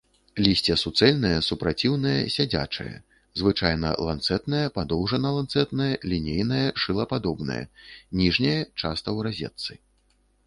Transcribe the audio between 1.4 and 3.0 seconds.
супраціўнае, сядзячае,